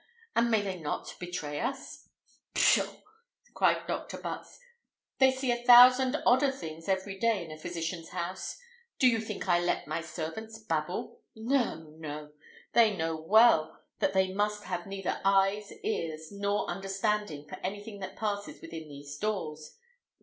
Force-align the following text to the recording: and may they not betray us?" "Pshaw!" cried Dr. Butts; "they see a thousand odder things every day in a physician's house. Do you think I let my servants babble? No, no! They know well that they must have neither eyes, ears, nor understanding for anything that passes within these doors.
and 0.35 0.49
may 0.49 0.63
they 0.63 0.79
not 0.79 1.13
betray 1.19 1.59
us?" 1.59 2.09
"Pshaw!" 2.55 2.89
cried 3.53 3.85
Dr. 3.85 4.17
Butts; 4.17 4.57
"they 5.19 5.29
see 5.29 5.51
a 5.51 5.63
thousand 5.63 6.15
odder 6.25 6.49
things 6.49 6.89
every 6.89 7.19
day 7.19 7.45
in 7.45 7.51
a 7.51 7.57
physician's 7.59 8.09
house. 8.09 8.57
Do 8.97 9.05
you 9.05 9.19
think 9.21 9.47
I 9.47 9.59
let 9.59 9.85
my 9.85 10.01
servants 10.01 10.57
babble? 10.57 11.21
No, 11.35 11.83
no! 11.99 12.31
They 12.73 12.97
know 12.97 13.15
well 13.15 13.79
that 13.99 14.13
they 14.13 14.33
must 14.33 14.63
have 14.63 14.87
neither 14.87 15.21
eyes, 15.23 15.71
ears, 15.83 16.31
nor 16.31 16.65
understanding 16.67 17.47
for 17.47 17.57
anything 17.61 17.99
that 17.99 18.15
passes 18.15 18.59
within 18.59 18.89
these 18.89 19.15
doors. 19.19 19.77